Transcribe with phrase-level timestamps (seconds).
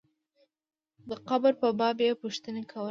[1.09, 2.79] د قبر په باب یې پوښتنې کولې.